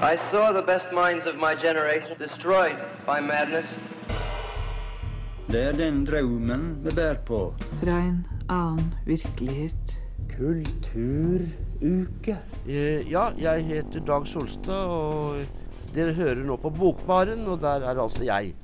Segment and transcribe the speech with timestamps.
[0.00, 3.66] I saw the best minds of my generation destroyed by madness.
[5.50, 7.54] Det er den drømmen vi bærer på.
[7.80, 9.94] Fra en annen virkelighet.
[10.36, 12.36] Kulturuke.
[12.68, 15.36] Eh, Ja, jeg heter Dag Solstad, og
[15.94, 18.54] dere hører nå på Bokbaren, og der er altså jeg.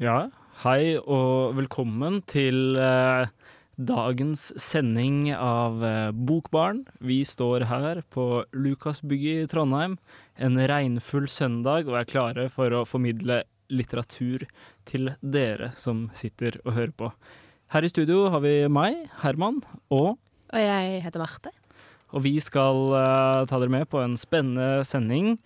[0.00, 0.28] Ja,
[0.62, 3.26] hei og velkommen til eh,
[3.76, 6.84] dagens sending av eh, Bokbarn.
[6.98, 9.98] Vi står her på Lukasbygget i Trondheim
[10.36, 14.46] en regnfull søndag og er klare for å formidle litteratur
[14.88, 17.10] til dere som sitter og hører på.
[17.74, 20.16] Her i studio har vi meg, Herman, og
[20.54, 21.50] Og jeg heter Marte.
[22.12, 25.38] og vi skal uh, ta dere med på en spennende sending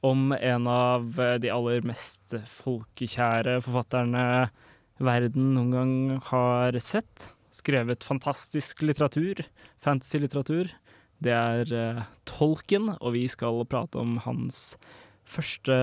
[0.00, 4.22] om en av eh, de aller mest folkekjære forfatterne
[5.02, 7.32] verden noen gang har sett.
[7.58, 9.42] Skrevet fantastisk litteratur,
[9.82, 10.70] fantasy-litteratur.
[11.18, 14.76] Det er uh, Tolkien, og vi skal prate om hans
[15.28, 15.74] første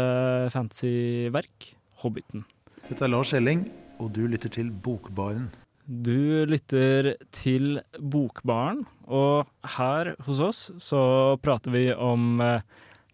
[0.54, 2.46] fantasyverk, 'Hobbiten'.
[2.88, 3.66] Dette er Lars Elling,
[4.00, 5.50] og du lytter til Bokbaren.
[5.86, 9.46] Du lytter til Bokbaren, og
[9.76, 11.02] her hos oss så
[11.44, 12.64] prater vi om uh,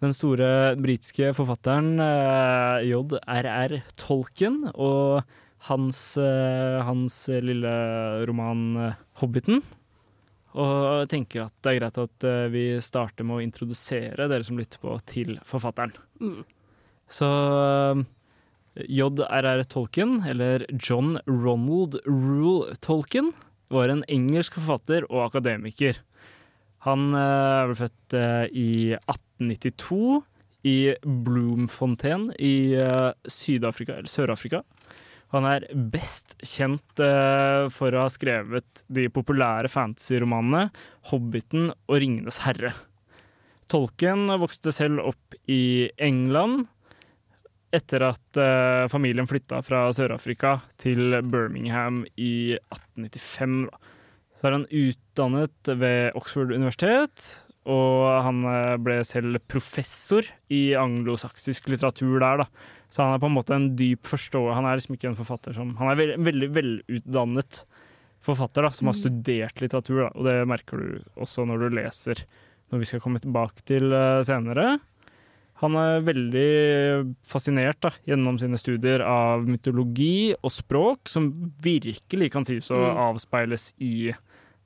[0.01, 3.81] den store britiske forfatteren uh, J.R.R.
[3.99, 5.25] Tolkien og
[5.69, 7.73] hans, eh, hans lille
[8.25, 9.61] roman eh, 'Hobbiten'.
[10.51, 10.71] Og
[11.03, 14.57] jeg tenker at det er greit at eh, vi starter med å introdusere dere som
[14.59, 15.93] lytter på, til forfatteren.
[16.19, 16.41] Mm.
[17.11, 17.29] Så
[18.87, 19.63] J.R.R.
[19.67, 23.31] Tolkien, eller John Ronald Rule Tolkien,
[23.71, 25.99] var en engelsk forfatter og akademiker.
[26.87, 28.15] Han ble født
[28.57, 30.21] i 1892
[30.67, 32.55] i Bloemfontein i
[33.27, 34.63] Syd-Afrika, eller Sør-Afrika.
[35.31, 40.67] Han er best kjent eh, for å ha skrevet de populære fantasyromanene
[41.07, 42.73] 'Hobbiten' og 'Ringenes herre'.
[43.71, 46.67] Tolkien vokste selv opp i England
[47.71, 53.69] etter at eh, familien flytta fra Sør-Afrika til Birmingham i 1895.
[53.69, 53.79] Da.
[54.35, 57.29] Så er han utdannet ved Oxford universitet,
[57.69, 62.43] og han eh, ble selv professor i anglosaksisk litteratur der.
[62.43, 62.80] Da.
[62.91, 64.53] Så han er på en måte en dyp forståer.
[64.57, 67.63] Han er liksom ikke en forfatter som Han er veldig, veldig velutdannet
[68.21, 70.09] forfatter da, som har studert litteratur, da.
[70.13, 72.19] og det merker du også når du leser,
[72.69, 74.75] når vi skal komme tilbake til eh, senere.
[75.63, 81.31] Han er veldig fascinert da, gjennom sine studier av mytologi og språk, som
[81.61, 83.01] virkelig kan sies å Mm.
[83.07, 84.13] avspeiles i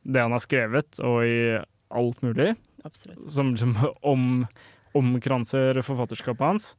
[0.06, 1.40] det han har skrevet, og i
[1.96, 3.30] alt mulig Absolutt.
[3.32, 4.48] som, liksom om,
[4.96, 6.76] omkranser forfatterskapet hans.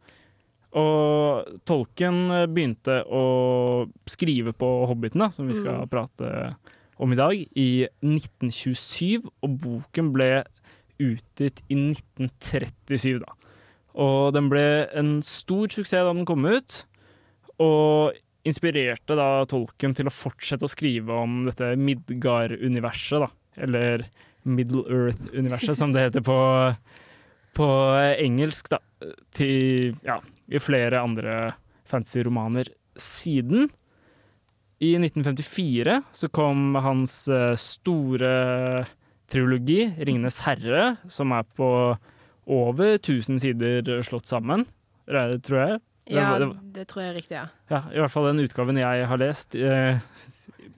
[0.75, 5.89] Og Tolken begynte å skrive på Hobbiten, da, som vi skal Mm.
[5.89, 6.57] prate
[6.99, 10.45] om i dag, i 1927, og boken ble
[10.99, 13.19] utgitt i 1937.
[13.21, 13.33] da.
[13.95, 16.85] Og den ble en stor suksess da den kom ut,
[17.59, 18.13] og
[18.45, 23.29] inspirerte da Tolken til å fortsette å skrive om dette Midgard-universet, da.
[23.57, 24.05] Eller
[24.45, 26.77] Middle Earth-universet, som det heter på,
[27.55, 27.69] på
[28.21, 28.79] engelsk, da.
[29.37, 30.17] Til, ja,
[30.49, 31.35] i flere andre
[31.87, 33.69] fantasy-romaner siden.
[34.81, 38.87] I 1954 så kom hans eh, store
[39.33, 41.69] trilogi, 'Ringenes herre', som er på
[42.47, 44.67] over 1000 sider slått sammen,
[45.07, 45.81] det tror jeg.
[46.07, 47.47] Ja, det det tror jeg er riktig, ja.
[47.71, 49.99] Ja, i hvert fall den utgaven jeg har lest eh,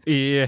[0.09, 0.47] i,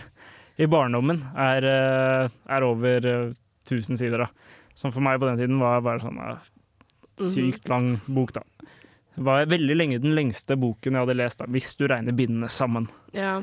[0.56, 3.34] i barndommen, er, eh, er over eh,
[3.69, 4.25] 1000 sider.
[4.25, 4.30] da.
[4.75, 6.48] Som for meg på den tiden var bare sånn eh,
[7.25, 8.42] sykt lang bok, da.
[9.16, 12.48] Det var veldig lenge den lengste boken jeg hadde lest, da, hvis du regner bindene
[12.48, 12.88] sammen.
[13.14, 13.42] ja.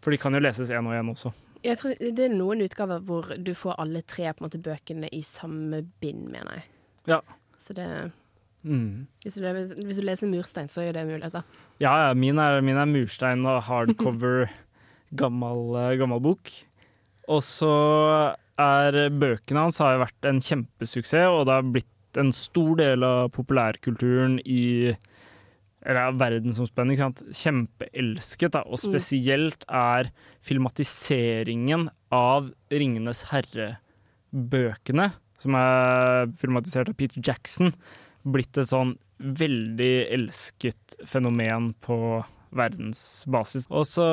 [0.00, 1.32] For de kan jo leses én og én også.
[1.66, 5.08] Jeg tror Det er noen utgaver hvor du får alle tre på en måte, bøkene
[5.12, 6.64] i samme bind, mener jeg.
[7.10, 7.20] Ja.
[7.58, 8.12] Så det
[8.64, 9.06] Mm.
[9.22, 9.42] hvis du,
[9.86, 11.42] hvis du leser murstein, så er det muligheter.
[11.80, 14.48] Ja, ja, min er, min er murstein og hardcover,
[15.14, 16.50] gammel, eh, gammel bok.
[17.28, 17.70] Og så
[18.58, 23.28] er bøkene hans har vært en kjempesuksess, og det har blitt en stor del av
[23.36, 24.94] populærkulturen i
[25.88, 27.10] eller verdensomspennende.
[27.36, 28.64] Kjempeelsket, da.
[28.66, 30.10] Og spesielt er
[30.44, 37.72] filmatiseringen av Ringenes herre-bøkene, som er filmatisert av Peter Jackson,
[38.26, 41.98] blitt et sånn veldig elsket fenomen på
[42.54, 43.68] verdensbasis.
[43.70, 44.08] Og så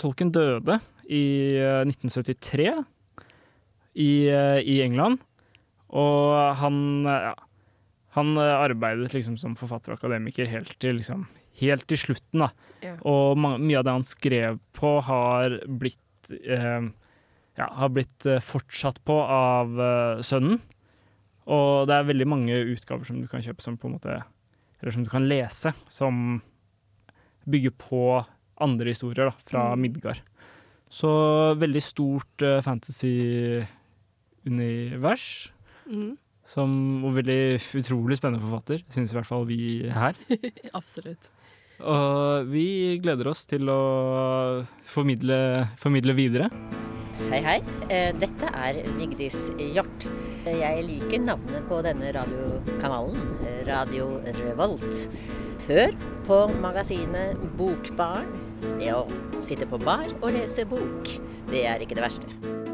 [0.00, 0.78] Tolkien døde
[1.08, 2.68] i eh, 1973
[3.98, 5.22] i, eh, i England,
[5.88, 7.47] og han eh, ja,
[8.18, 11.20] han eh, arbeidet liksom som forfatter og akademiker helt til, liksom,
[11.62, 12.38] helt til slutten.
[12.44, 12.50] Da.
[12.84, 12.94] Ja.
[13.08, 15.46] Og mye av det han skrev på, har
[15.80, 16.82] blitt, eh,
[17.58, 20.58] ja, har blitt eh, fortsatt på av eh, sønnen.
[21.48, 24.18] Og det er veldig mange utgaver som du kan kjøpe som på en måte
[24.82, 26.14] Eller som du kan lese, som
[27.48, 28.02] bygger på
[28.62, 29.80] andre historier da, fra Mm.
[29.82, 30.20] Midgard.
[30.88, 31.08] Så
[31.58, 35.24] veldig stort eh, fantasy-univers.
[35.86, 36.16] Mm.
[36.48, 36.70] Som,
[37.04, 39.58] og veldig utrolig spennende forfatter, syns i hvert fall vi
[39.92, 40.16] her.
[40.78, 41.28] Absolutt.
[41.78, 43.80] Og vi gleder oss til å
[44.82, 46.48] formidle, formidle videre.
[47.28, 47.58] Hei, hei.
[47.92, 50.06] Eh, Dette er Vigdis Hjort.
[50.48, 53.20] Jeg liker navnet på denne radiokanalen,
[53.68, 54.08] Radio
[54.40, 55.04] Revolt.
[55.68, 55.92] Hør
[56.24, 58.30] på magasinet Bokbarn.
[58.80, 59.04] Det å
[59.44, 61.12] sitte på bar og lese bok,
[61.52, 62.67] det er ikke det verste.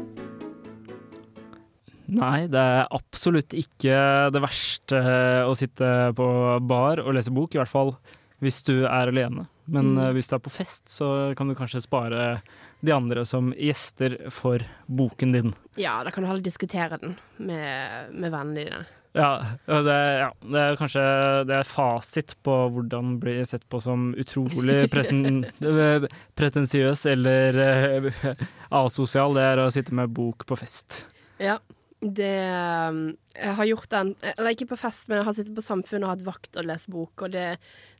[2.07, 3.95] Nei, det er absolutt ikke
[4.31, 4.99] det verste
[5.49, 6.27] å sitte på
[6.67, 7.95] bar og lese bok, i hvert fall
[8.43, 9.47] hvis du er alene.
[9.65, 10.01] Men Mm.
[10.03, 12.41] eh, hvis du er på fest, så kan du kanskje spare
[12.85, 15.53] de andre som gjester for boken din.
[15.77, 18.85] Ja, da kan du heller diskutere den med, med vennene dine.
[19.15, 19.29] Ja,
[19.65, 21.01] det, ja, det er kanskje
[21.47, 25.45] det er fasit på hvordan bli sett på som utrolig presen,
[26.35, 28.35] pretensiøs eller eh,
[28.75, 29.33] asosial.
[29.37, 31.05] Det er å sitte med bok på fest.
[31.41, 31.57] Ja.
[32.05, 32.37] Det
[32.91, 32.97] um,
[33.33, 36.11] Jeg har gjort den Eller ikke på fest, men jeg har sittet på Samfunnet og
[36.11, 37.45] hatt vakt og lest bok, og det,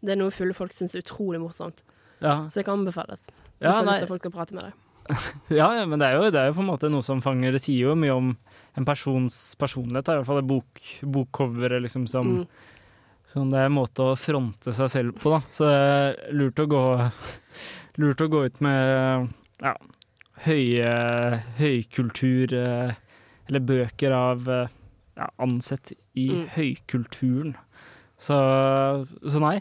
[0.05, 1.81] det er noe fulle folk syns er utrolig morsomt.
[2.21, 3.25] Ja, Så det kan anbefales.
[3.57, 4.81] Hvis ja, du har folk kan prate med deg.
[5.59, 7.59] ja, men det er, jo, det er jo på en måte noe som fanger Det
[7.61, 8.31] sier jo mye om
[8.75, 10.09] en persons personlighet.
[10.09, 10.87] I hvert fall det bok,
[11.17, 12.47] bokcoveret liksom som Mm.
[13.25, 15.39] Sånn det er en måte å fronte seg selv på, da.
[15.49, 16.81] Så det er lurt å gå,
[17.97, 19.31] lurt å gå ut med
[19.63, 19.73] ja,
[20.45, 20.91] høye,
[21.57, 22.93] høykultur eh,
[23.49, 24.73] Eller bøker av eh,
[25.17, 26.47] ja, ansett i Mm.
[26.55, 27.55] høykulturen.
[28.17, 28.35] Så,
[29.03, 29.59] så nei.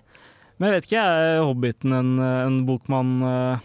[0.59, 3.65] Men jeg vet ikke, er Hobbiten en, en bok man eh,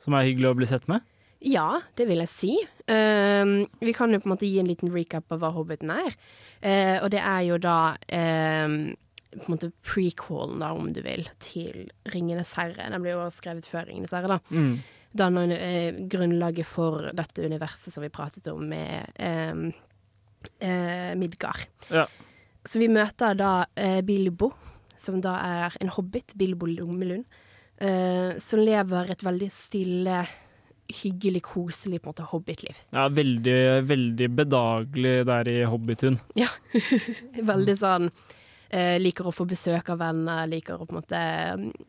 [0.00, 1.04] som er hyggelig å bli sett med?
[1.44, 2.54] Ja, det vil jeg si.
[2.92, 6.16] Ehm, vi kan jo på en måte gi en liten recap av hva Hobbiten er.
[6.60, 7.76] Uh, og det er jo da
[8.12, 8.74] ehm,
[9.32, 12.90] på en måte prequelen, da, om du vil, til Ringenes herre.
[12.92, 14.40] Den ble jo skrevet før Ringenes herre, da.
[14.52, 14.74] Mm.
[15.12, 19.70] Danner eh, grunnlaget for dette universet som vi pratet om med ehm,
[20.62, 21.66] eh, Midgard.
[21.90, 22.06] Ja.
[22.64, 24.52] Så vi møter da eh, Bilbo,
[25.00, 27.24] som da er en hobbit, Bilbo Lommelund,
[27.80, 30.22] eh, som lever et veldig stille,
[31.00, 32.78] hyggelig, koselig på en måte hobbitliv.
[32.94, 33.58] Ja, veldig,
[33.88, 36.22] veldig bedagelig der i Hobbithund.
[37.52, 38.08] Veldig sånn
[38.70, 41.20] eh, Liker å få besøk av venner, liker å på en måte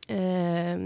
[0.06, 0.86] eh,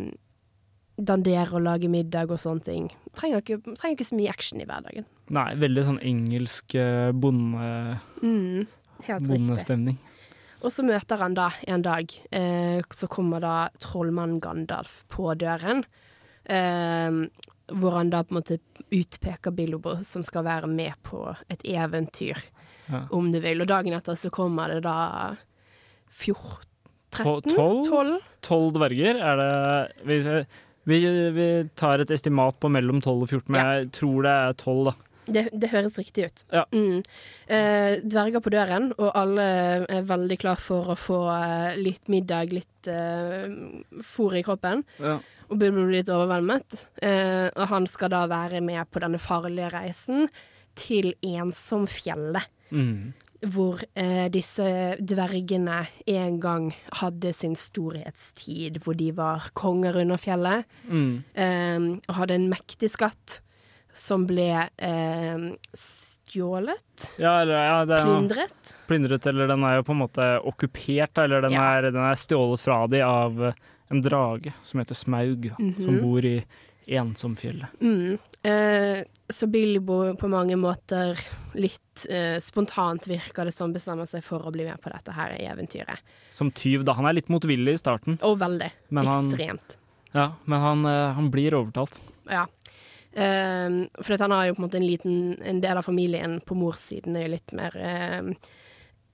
[0.98, 2.90] dandere og lage middag og sånne ting.
[3.16, 5.06] Trenger ikke, trenger ikke så mye action i hverdagen.
[5.36, 8.68] Nei, veldig sånn engelsk eh, bonde, Mm,
[9.28, 9.98] bondestemning.
[10.66, 15.84] Og så møter han da en dag, eh, så kommer da trollmannen Gandalf på døren.
[16.46, 17.12] Eh,
[17.74, 18.60] hvor han da på en måte
[18.94, 22.38] utpeker Bilbo som skal være med på et eventyr,
[22.88, 23.08] Ja.
[23.12, 23.62] om du vil.
[23.62, 25.36] Og dagen etter så kommer det da
[26.10, 26.62] 14
[27.12, 27.56] 13?
[27.56, 27.86] tolv?
[27.88, 28.20] 12?
[28.42, 30.48] Tolv dverger er det
[30.86, 31.00] vi,
[31.36, 31.48] vi,
[31.78, 33.74] tar et estimat på mellom 12 og 14, men Ja.
[33.80, 34.96] jeg tror det er 12, da.
[35.26, 36.44] Det, det høres riktig ut.
[36.54, 36.64] Ja.
[36.70, 37.00] Mm.
[37.50, 39.46] Eh, dverger på døren, og alle
[39.90, 43.50] er veldig klar for å få eh, litt middag, litt eh,
[44.06, 44.86] fôr i kroppen.
[45.02, 45.18] Ja.
[45.50, 46.86] Og burde bli litt overveldet.
[47.02, 50.30] Eh, og han skal da være med på denne farlige reisen
[50.78, 52.46] til Ensomfjellet.
[52.70, 53.14] Mm.
[53.46, 54.66] Hvor eh, disse
[55.00, 56.72] dvergene en gang
[57.02, 60.66] hadde sin storhetstid, hvor de var konger under fjellet.
[60.90, 61.24] Mm.
[61.36, 63.40] eh, og hadde en mektig skatt
[63.96, 65.46] som ble eh,
[65.78, 68.74] stjålet, Ja, eller, ja, er plyndret.
[68.90, 71.78] plyndret, eller den er jo på en måte okkupert, eller den, Ja.
[71.78, 73.54] er, den er stjålet fra de av
[73.92, 76.02] en drage som heter Smaug, da, som Mhm.
[76.02, 76.44] bor i
[76.88, 77.68] Ensomfjellet.
[77.82, 78.20] Mm.
[78.46, 81.18] Eh, så Bilbo på mange måter
[81.58, 85.34] litt eh, spontant virker det som bestemmer seg for å bli med på dette her
[85.40, 86.04] eventyret.
[86.36, 86.94] Som tyv, da.
[87.00, 88.70] Han er litt motvillig i starten, Og veldig.
[88.94, 89.78] Men han- Ekstremt.
[90.14, 92.00] ja, men han, eh, han blir overtalt.
[92.30, 92.46] Ja.
[93.16, 96.54] Eh, for han har jo på en måte en liten En del av familien på
[96.54, 98.34] morssiden er jo litt mer eh,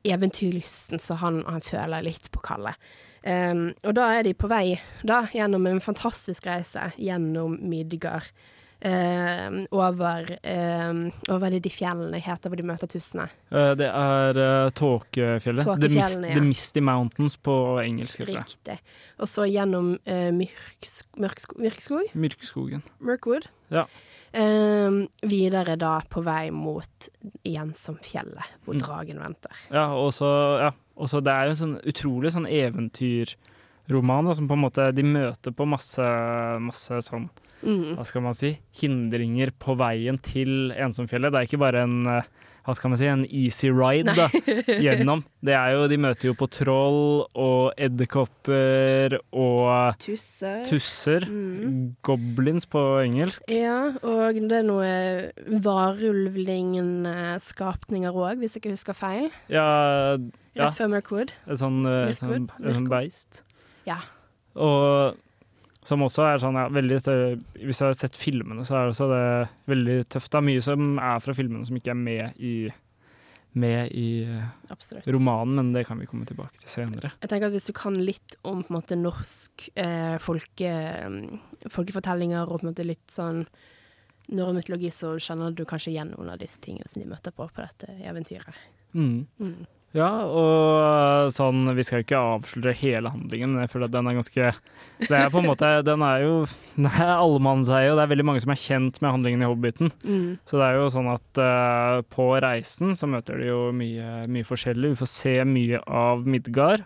[0.03, 2.75] eventyrlysten, så han, han føler litt på kallet.
[3.23, 3.53] Eh,
[3.85, 8.27] og da er de på vei da gjennom en fantastisk reise gjennom Midgard.
[8.81, 13.27] Eh, over, uh, over de fjellene heter hvor de møter tussene.
[13.51, 15.69] Uh, Det er uh, Tåkefjellet.
[15.81, 16.33] The, Mist, ja.
[16.35, 18.25] The Misty Mountains på engelsk.
[18.27, 18.79] Riktig.
[19.19, 22.09] Og så gjennom uh, myrk, mørkskog, myrkskog?
[22.13, 22.83] Myrkskogen.
[22.99, 23.47] Mirkwood.
[23.71, 23.85] Ja.
[24.31, 24.91] Eh,
[25.27, 27.07] videre da på vei mot
[27.43, 28.79] Jensomfjellet, hvor Mm.
[28.81, 29.51] dragen venter.
[29.71, 30.29] Ja, og så
[30.61, 30.71] ja,
[31.21, 32.47] det er jo en sånn utrolig sånn
[33.87, 35.99] eventyrroman, da, som på en måte De møter på masse,
[36.61, 37.29] masse sånn
[37.63, 37.95] Mm.
[37.95, 41.29] hva skal man si, hindringer på veien til Ensomfjellet.
[41.31, 42.23] Det er ikke bare en, eh,
[42.65, 44.29] hva skal man si, en easy ride da,
[44.81, 45.23] gjennom.
[45.43, 50.63] Det er jo, De møter jo på troll og edderkopper og Tusser.
[50.65, 51.19] tusser.
[51.29, 51.93] Mm.
[52.01, 53.43] Goblins på engelsk.
[53.47, 55.29] Ja, og det er noe
[55.61, 59.29] varulvlignende skapninger òg, hvis jeg ikke husker feil.
[59.53, 60.17] Ja,
[60.57, 61.31] ja Rett før Mirkwood.
[61.47, 63.43] et sånn, eh, sånn, sånn beist.
[63.87, 63.97] Ja.
[64.59, 65.17] Og
[65.87, 66.99] som også er sånn, ja, veldig
[67.63, 69.25] Hvis du har sett filmene, så er også det
[69.71, 70.29] veldig tøft.
[70.29, 72.53] Det er mye som er fra filmene som ikke er med i,
[73.57, 74.09] med i
[75.09, 77.13] romanen, men det kan vi komme tilbake til senere.
[77.23, 80.71] Jeg tenker at Hvis du kan litt om på en måte norsk eh, folke,
[81.09, 83.45] mm, folkefortellinger og på en måte litt sånn
[84.31, 87.49] norrøn mytologi, så kjenner du kanskje igjen noen av disse tingene som de møter på
[87.49, 88.53] på dette eventyret.
[88.93, 89.25] Mm.
[89.41, 89.65] Mm.
[89.97, 94.07] Ja, og sånn Vi skal jo ikke avsløre hele handlingen, men jeg føler at den
[94.07, 94.51] er ganske
[95.03, 96.35] Det er på en måte Den er jo
[96.77, 99.91] Den er allemannseie, og det er veldig mange som er kjent med handlingen i Hobbiten.
[100.03, 100.39] Mm.
[100.47, 104.47] Så det er jo sånn at uh, på reisen så møter de jo mye, mye
[104.47, 104.93] forskjellig.
[104.93, 106.85] Vi får se mye av Midgard.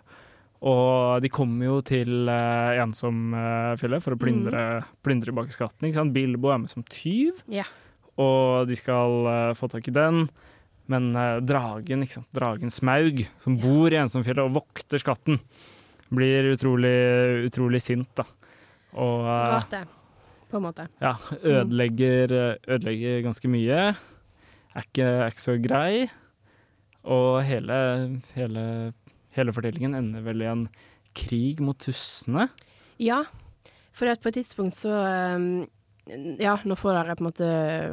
[0.66, 4.64] Og de kommer jo til uh, Ensomfjellet for å plyndre,
[5.06, 5.94] plyndre bak skatten.
[6.14, 7.68] Bilbo er med som tyv, yeah.
[8.18, 10.24] og de skal uh, få tak i den.
[10.92, 12.28] Men uh, dragen, ikke sant?
[12.36, 15.40] dragen Smaug, som bor i Ensomfjellet og vokter skatten,
[16.14, 16.96] blir utrolig,
[17.48, 18.26] utrolig sint, da.
[18.96, 19.82] Og uh, Rart det,
[20.50, 20.86] på en måte.
[21.02, 22.36] ja, ødelegger,
[22.68, 23.80] ødelegger ganske mye.
[24.76, 26.06] Er ikke, er ikke så grei.
[27.06, 27.76] Og hele,
[28.34, 28.92] hele,
[29.36, 30.66] hele fortellingen ender vel i en
[31.16, 32.48] krig mot tussene.
[33.02, 33.22] Ja,
[33.96, 34.92] for at på et tidspunkt så
[35.36, 35.66] um,
[36.38, 37.46] Ja, nå får dere på en måte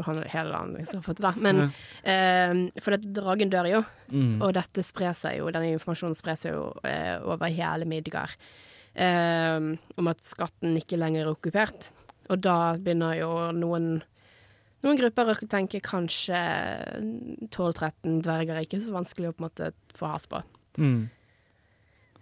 [0.05, 1.71] han- hele landet som har fått det, men mm.
[2.05, 4.41] eh, For at dragen dør jo, Mm.
[4.43, 8.35] og dette sprer seg jo, denne informasjonen sprer seg jo eh, over hele Midgard.
[8.93, 9.57] Eh,
[9.97, 11.89] om at skatten ikke lenger er okkupert.
[12.29, 14.03] Og da begynner jo noen
[14.83, 16.37] noen grupper å tenke kanskje
[17.49, 20.41] 12-13 dverger er ikke så vanskelig å på en måte få has på.
[20.77, 21.09] Mm.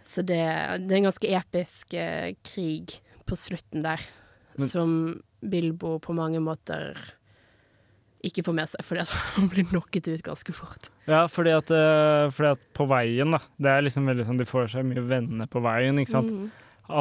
[0.01, 0.39] Så det,
[0.87, 2.95] det er en ganske episk eh, krig
[3.27, 3.99] på slutten der,
[4.57, 4.95] Men- som
[5.41, 6.95] Bilbo på mange måter
[8.25, 9.05] ikke får med seg, fordi
[9.35, 10.91] han blir knocket ut ganske fort.
[11.09, 14.45] Ja, fordi at, eh, fordi at på veien, da Det er liksom veldig sånn De
[14.47, 16.33] får seg mye venner på veien, ikke sant.
[16.33, 16.51] Mm.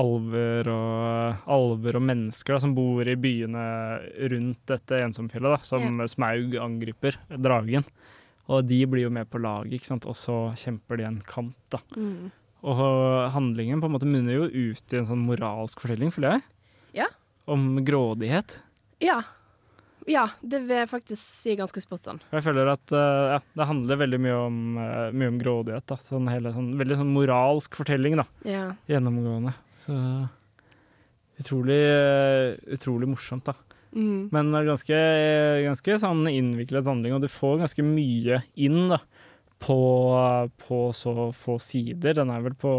[0.01, 3.63] Alver og, alver og mennesker da, som bor i byene
[4.33, 7.87] rundt dette ensomfjellet, da, som Smaug angriper, dragen.
[8.51, 11.59] Og de blir jo med på laget, ikke sant, og så kjemper de en kamp,
[11.75, 11.83] da.
[11.99, 12.31] Mm.
[12.71, 12.81] Og
[13.35, 16.47] handlingen på en måte munner jo ut i en sånn moralsk fortelling, føler jeg.
[17.01, 17.09] Ja.
[17.51, 18.59] Om grådighet.
[19.03, 19.21] Ja.
[20.09, 22.21] Ja, det vil jeg faktisk si ganske spot on.
[22.33, 25.87] Jeg føler at uh, ja, det handler veldig mye om, uh, mye om grådighet.
[25.91, 25.99] Da.
[26.01, 28.27] Sånn hele, sånn, veldig sånn moralsk fortelling, da.
[28.49, 28.67] Ja.
[28.91, 29.55] Gjennomgående.
[29.81, 29.97] Så
[31.41, 33.57] utrolig, uh, utrolig morsomt, da.
[33.91, 34.29] Mm.
[34.31, 34.99] Men ganske,
[35.67, 39.01] ganske sånn innviklet handling, og du får ganske mye inn da,
[39.61, 39.81] på,
[40.63, 42.15] på så få sider.
[42.23, 42.73] Den er vel på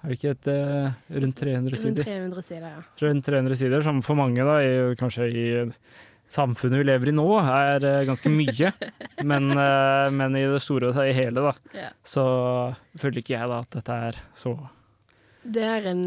[0.00, 2.06] er det ikke et, uh, rundt 300 sider?
[2.06, 2.84] Rundt 300 sider, ja.
[3.02, 5.44] Rundt 300 sider, som for mange, da, i, kanskje i
[6.30, 8.72] samfunnet vi lever i nå, er uh, ganske mye.
[9.30, 11.90] men, uh, men i det store og hele, da, Ja.
[12.00, 12.24] så
[12.96, 14.54] føler ikke jeg da at dette er så
[15.44, 16.04] Det er en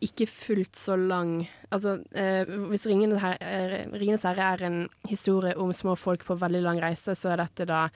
[0.00, 5.94] ikke fullt så lang Altså, eh, hvis Ringenes her, herre er en historie om små
[5.96, 7.86] folk på veldig lang reise, så er dette da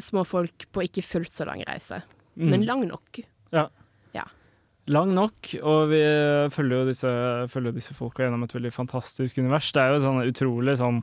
[0.00, 2.02] små folk på ikke fullt så lang reise.
[2.36, 2.50] Mm.
[2.50, 3.22] Men lang nok.
[4.88, 6.00] Lang nok, og vi
[6.50, 7.12] følger jo disse,
[7.52, 9.70] følger disse folka gjennom et veldig fantastisk univers.
[9.72, 11.02] Det er jo et sånn utrolig sånn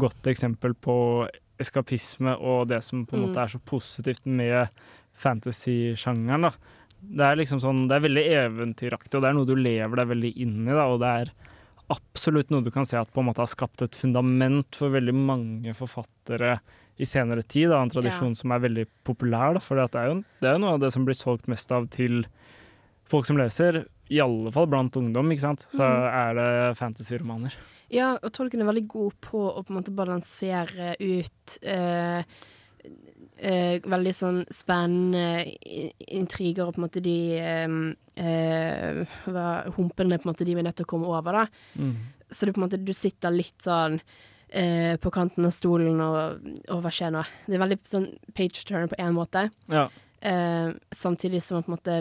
[0.00, 1.28] godt eksempel på
[1.60, 3.28] eskapisme og det som på en Mm.
[3.28, 4.68] måte er så positivt med
[5.14, 6.52] fantasy-sjangeren.
[7.00, 10.08] Det er liksom sånn, det er veldig eventyraktig, og det er noe du lever deg
[10.08, 10.72] veldig inn i.
[10.72, 11.32] da, og det er
[11.90, 15.14] absolutt noe du kan se at på en måte har skapt et fundament for veldig
[15.14, 16.58] mange forfattere
[16.98, 17.70] i senere tid.
[17.70, 18.34] Da, en tradisjon Ja.
[18.34, 19.54] som er veldig populær.
[19.54, 21.70] Da, for det er, jo, det er jo noe av det som blir solgt mest
[21.72, 22.26] av til
[23.08, 26.06] folk som leser, i alle fall blant ungdom, ikke sant, så mm.
[26.20, 27.56] er det fantasy-romaner.
[27.92, 32.20] Ja, og tolken er veldig god på å på en måte balansere ut eh,
[33.40, 35.46] eh, veldig sånn spennende
[36.12, 37.76] intriger og på en måte de eh,
[38.20, 39.00] eh,
[39.78, 41.46] humpene på en måte de vi er nødt til å komme over, da.
[41.80, 41.94] Mm.
[42.28, 43.96] Så du på en måte du sitter litt sånn
[44.52, 47.24] eh, på kanten av stolen og, og hva skjer nå?
[47.46, 49.88] Det er veldig sånn page turner på én måte, Ja.
[50.20, 52.00] eh, samtidig som på en måte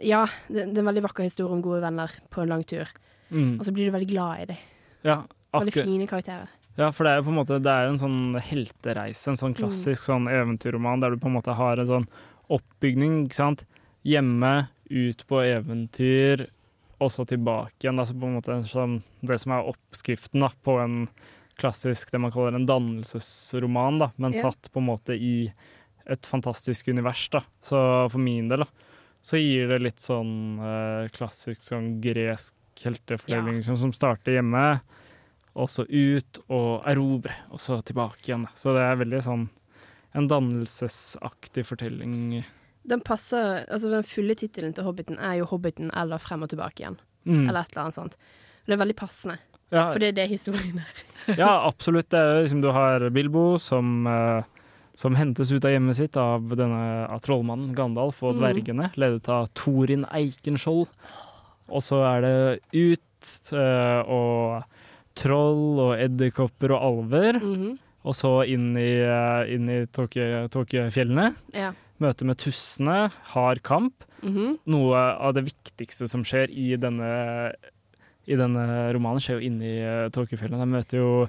[0.00, 2.88] Ja, det, det er en veldig vakker historie om gode venner på en lang tur,
[3.32, 3.58] Mm.
[3.58, 4.56] og så blir du veldig glad i dem.
[5.04, 5.22] ja,
[5.54, 6.48] Veldig fine karakterer.
[6.76, 9.36] Ja, for det er jo på en måte Det er jo en sånn heltereise, en
[9.38, 12.06] sånn klassisk sånn eventyrroman der du på en måte har en sånn
[12.50, 13.64] oppbygning, ikke sant.
[14.04, 16.46] Hjemme, ut på eventyr,
[17.00, 17.98] og så tilbake igjen.
[17.98, 21.08] Altså på en måte sånn, det som er oppskriften da, på en
[21.58, 24.42] klassisk det man kaller en dannelsesroman, da, men Ja.
[24.50, 25.52] satt på en måte i
[26.06, 27.28] et fantastisk univers.
[27.30, 27.40] da.
[27.62, 28.66] Så for min del da,
[29.24, 32.54] så gir det litt sånn eh, klassisk sånn gresk
[32.84, 34.64] heltefortelling som, som starter hjemme,
[35.54, 38.44] og så ut og erobre, og så tilbake igjen.
[38.58, 39.46] Så det er veldig sånn
[40.14, 42.42] en dannelsesaktig fortelling.
[42.84, 46.82] Den passer Altså, den fulle tittelen til Hobbiten er jo 'Hobbiten' eller 'Frem og tilbake
[46.84, 47.00] igjen'.
[47.24, 47.48] Mm.
[47.48, 48.16] Eller et eller annet sånt.
[48.66, 49.38] Det er veldig passende,
[49.72, 50.92] Ja, for det er det historien er.
[51.40, 52.10] Ja, absolutt.
[52.10, 54.44] Det er liksom, du har Bilbo som, eh,
[54.94, 58.40] som hentes ut av hjemmet sitt av, denne, av trollmannen Gandalf og Mm.
[58.40, 60.86] dvergene, ledet av Torin Eikenskjold.
[61.68, 63.00] Og så er det ut
[63.52, 64.64] uh, og
[65.16, 67.78] troll og edderkopper og alver, Mhm.
[68.04, 71.34] og så inn i, uh, inn i tåke- tåkefjellene.
[71.54, 71.72] Ja.
[72.00, 74.04] Møte med tussene, hard kamp.
[74.22, 74.58] Mhm.
[74.66, 77.52] Noe av det viktigste som skjer i denne,
[78.26, 80.58] i denne romanen, skjer jo inni uh, tåkefjellene.
[80.60, 81.28] De møter jo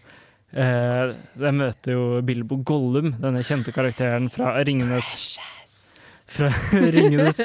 [0.55, 5.37] eh, de møter jo Bilbo Gollum, denne kjente karakteren fra Ringenes
[6.31, 6.49] Fra
[6.95, 7.41] Ringenes,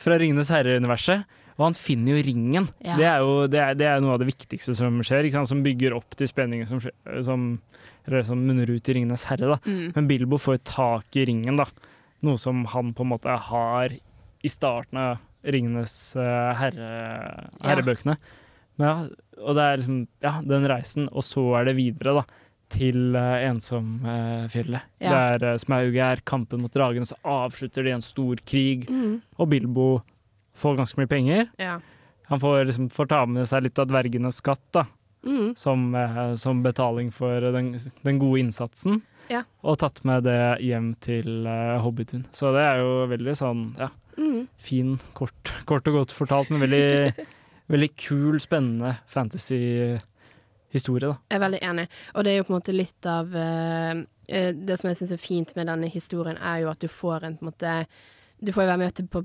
[0.00, 1.40] fra Ringenes herre-universet.
[1.54, 2.64] Og han finner jo ringen.
[2.82, 2.96] Ja.
[2.98, 5.94] Det, er jo, det, er, det er noe av det viktigste som skjer, som bygger
[5.94, 6.80] opp til spenningen som,
[7.22, 7.44] som,
[8.26, 9.60] som munner ut i Ringenes herre.
[9.62, 9.92] Mm.
[9.94, 11.68] Men Bilbo får tak i ringen, da.
[12.26, 15.22] Noe som han på en måte har i starten av
[15.54, 16.88] Ringenes herre,
[17.62, 18.18] herrebøkene.
[18.18, 18.40] Ja.
[18.80, 18.94] Men ja,
[19.44, 22.43] og det er liksom ja, den reisen, og så er det videre, da.
[22.72, 24.82] Til uh, Ensomfjellet.
[25.02, 25.10] Ja.
[25.38, 28.86] Der uh, Smaug er kampen mot dragene, så avslutter de en stor krig.
[28.90, 29.20] Mm.
[29.38, 29.88] Og Bilbo
[30.58, 31.48] får ganske mye penger.
[31.60, 31.78] Ja.
[32.30, 34.86] Han får, liksom, får ta med seg litt av dvergenes skatt, da
[35.24, 35.54] Mm.
[35.56, 37.70] som, eh, som betaling for den,
[38.04, 38.98] den gode innsatsen.
[39.30, 39.38] Ja.
[39.64, 42.26] Og tatt med det hjem til eh, Hobbitun.
[42.30, 44.46] Så det er jo veldig sånn ja, Mm.
[44.58, 45.32] fin, kort,
[45.64, 47.14] kort og godt fortalt, men veldig,
[47.72, 48.98] veldig kul, spennende
[50.74, 51.18] fantasy-historie, da.
[51.30, 51.86] Jeg er veldig enig.
[52.14, 54.04] Og det er jo på en måte litt av eh,
[54.54, 57.36] Det som jeg syns er fint med denne historien, er jo at du får en
[57.36, 57.86] på en måte
[58.40, 59.22] Du får jo være med på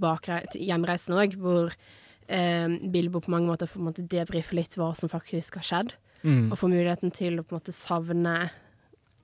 [0.55, 4.93] hjemreisen òg, hvor uh, Bilbo på mange måter får på en måte debrife litt hva
[4.95, 5.93] som faktisk har skjedd.
[6.23, 6.51] Mm.
[6.51, 8.49] Og får muligheten til å på en måte savne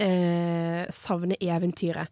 [0.01, 2.09] uh, Savne eventyret.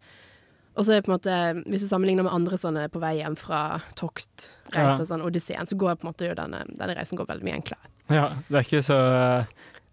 [0.74, 3.18] Og så er det på en måte Hvis du sammenligner med andre sånne på vei
[3.20, 5.10] hjem fra tokt, reiser, Ja.
[5.10, 7.92] sånn Odysseen, så går på en måte jo denne, denne reisen går veldig mye enklere.
[8.12, 8.98] Ja, det er ikke så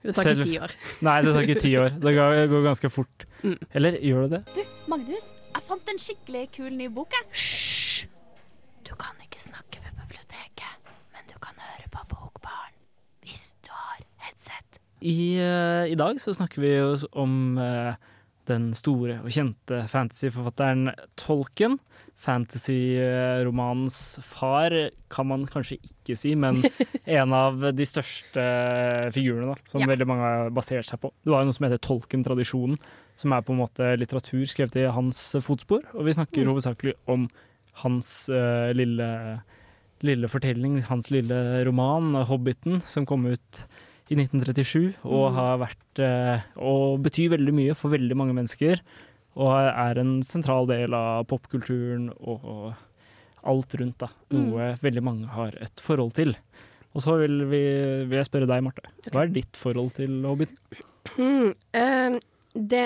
[0.02, 0.74] Det tar Selv- ikke ti år.
[1.08, 1.90] Nei, det tar ikke ti år.
[2.02, 3.26] Det går, går ganske fort.
[3.44, 3.58] Mm.
[3.78, 4.56] Eller gjør det det?
[4.58, 7.28] Du, Magnus, jeg fant en skikkelig kul ny bok, jeg.
[7.36, 8.08] Hysj!
[8.88, 12.74] Du kan ikke snakke ved biblioteket, men du kan høre på Bokbarn
[13.26, 14.82] hvis du har headset.
[15.02, 17.94] I, uh, I dag så snakker vi jo om uh,
[18.50, 21.78] den store og kjente fantasyforfatteren Tolkien.
[22.22, 24.74] Fantasyromanens far
[25.12, 26.62] kan man kanskje ikke si, men
[27.06, 28.44] en av de største
[29.16, 29.88] figurene da, som Ja.
[29.94, 31.12] veldig mange har basert seg på.
[31.26, 32.78] Du har jo noe som heter Tolkien-tradisjonen,
[33.20, 35.82] som er på en måte litteratur skrevet i hans fotspor.
[35.96, 36.54] Og vi snakker Mm.
[36.54, 37.30] hovedsakelig om
[37.84, 39.42] hans uh, lille,
[40.04, 43.66] lille fortelling, hans lille roman, 'Hobbiten', som kom ut
[44.12, 45.36] i 1937, og Mm.
[45.36, 48.80] har vært uh, og betyr veldig mye for veldig mange mennesker.
[49.40, 54.10] Og er en sentral del av popkulturen og, og alt rundt, da.
[54.36, 56.36] Noe veldig mange har et forhold til.
[56.92, 57.62] Og så vil, vi,
[58.10, 58.92] vil jeg spørre deg, Marte.
[59.14, 60.58] Hva er ditt forhold til Hobbiten?
[61.18, 62.18] Mm, eh,
[62.54, 62.84] det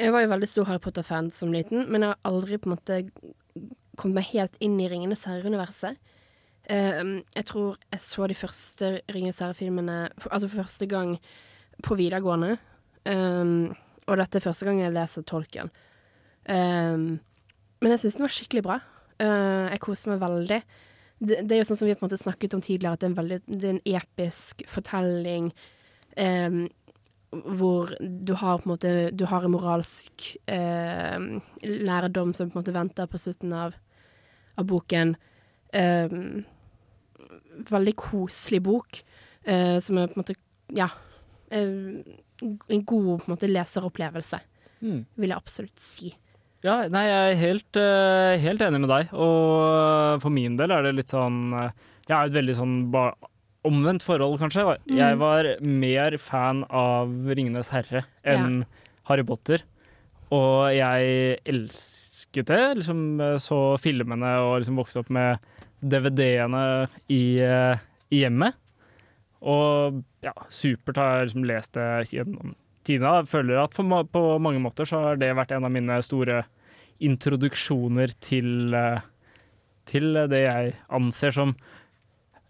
[0.00, 2.76] Jeg var jo veldig stor Harry Potter-fan som liten, men jeg har aldri på en
[2.76, 3.02] måte
[4.00, 5.98] kommet meg helt inn i Ringenes herre-universet.
[6.70, 7.02] Eh,
[7.34, 9.98] jeg tror jeg så de første Ringenes herre-filmene
[10.30, 11.16] altså for første gang
[11.84, 12.56] på videregående.
[13.08, 13.72] Um,
[14.10, 15.70] og dette er første gang jeg leser Tolkien.
[16.50, 17.20] Um,
[17.80, 18.78] men jeg syns den var skikkelig bra.
[19.20, 20.60] Uh, jeg koser meg veldig.
[21.20, 23.08] Det, det er jo sånn som vi på en måte snakket om tidligere, at det
[23.08, 25.50] er en, veldig, det er en episk fortelling.
[26.16, 26.62] Um,
[27.30, 31.28] hvor du har på en måte Du har en moralsk um,
[31.62, 33.76] lærdom som på en måte venter på slutten av,
[34.58, 35.14] av boken.
[37.70, 38.98] Veldig koselig bok,
[39.46, 40.38] uh, som er på en måte
[40.74, 40.88] Ja.
[41.50, 42.02] en
[42.40, 44.40] god på en måte leseropplevelse,
[44.80, 45.00] mm.
[45.20, 46.12] vil jeg absolutt si.
[46.60, 49.12] Ja, nei, jeg er helt, eh, helt enig med deg.
[49.16, 51.70] Og for min del er det litt sånn eh,
[52.08, 52.76] Jeg er et veldig sånn
[53.64, 54.66] omvendt forhold, kanskje.
[54.88, 58.64] Jeg var mer fan av Ringenes herre enn
[59.08, 59.64] Harry Potter.
[60.34, 62.62] Og jeg elsket det.
[62.82, 65.40] Liksom eh, så filmene og liksom vokste opp med
[65.80, 66.64] DVD-ene
[67.08, 68.58] i, i hjemmet.
[69.40, 72.54] Og ja, supert har jeg liksom lest det gjennom
[72.86, 73.20] tidene.
[73.20, 76.42] Jeg føler at for, på mange måter så har det vært en av mine store
[77.00, 79.00] introduksjoner til, eh,
[79.88, 81.54] til det jeg anser som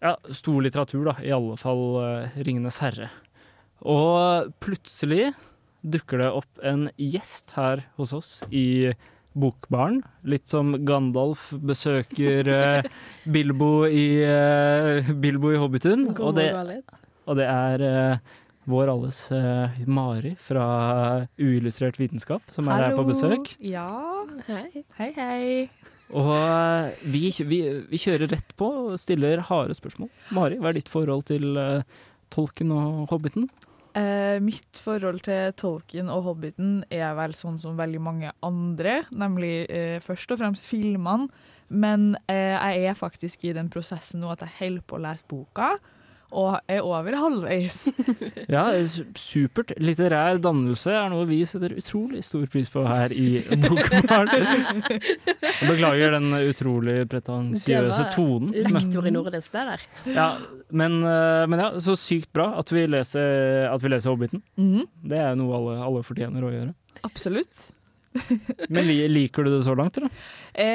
[0.00, 1.14] ja, stor litteratur, da.
[1.22, 3.10] I alle fall uh, 'Ringenes herre'.
[3.84, 5.34] Og plutselig
[5.80, 8.92] dukker det opp en gjest her hos oss i
[9.38, 10.00] Bokbaren.
[10.26, 12.88] Litt som Gandalf besøker uh,
[13.34, 16.08] Bilbo i, uh, Bilbo i Hobbitun.
[16.18, 16.50] Og det,
[17.26, 18.40] og det er uh,
[18.70, 19.22] vår alles
[19.90, 20.66] Mari fra
[21.40, 23.54] Uillustrert vitenskap som er her på besøk.
[23.64, 23.88] Ja.
[24.46, 24.84] Hei.
[24.98, 25.46] Hei, hei.
[26.10, 26.30] Og
[27.06, 30.10] vi, vi, vi kjører rett på og stiller harde spørsmål.
[30.36, 31.58] Mari, hva er ditt forhold til
[32.34, 33.48] tolken og hobbiten?
[33.98, 39.64] Eh, mitt forhold til Tolkien og Hobbiten er vel sånn som veldig mange andre, nemlig
[39.66, 41.26] eh, først og fremst filmene.
[41.70, 45.26] Men eh, jeg er faktisk i den prosessen nå at jeg holder på å lese
[45.30, 45.72] boka,
[46.30, 47.78] og er over halvveis.
[48.50, 48.64] Ja,
[49.18, 49.72] supert.
[49.78, 54.30] Litterær dannelse er noe vi setter utrolig stor pris på her i Bokbarn.
[55.66, 58.52] Beklager den utrolig pretensiøse tonen.
[58.74, 59.84] lektor i nordisk, det der.
[60.14, 60.28] Ja,
[60.70, 64.42] men, eh, men ja, så sykt bra at vi leser, at vi leser Hobbiten.
[64.58, 66.74] Mhm, Det er noe alle, alle fortjener å gjøre.
[67.06, 67.68] absolutt.
[68.68, 70.10] Men liker du det så langt, eller?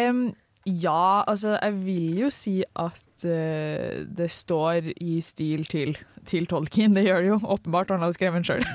[0.09, 0.29] Um,
[0.65, 5.95] ja, altså jeg vil jo si at eh, det står i stil til,
[6.27, 6.95] til Tolkien.
[6.97, 8.65] Det gjør det jo åpenbart, han har jo skrevet den sjøl.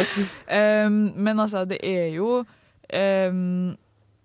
[1.26, 3.76] men altså, det er jo um,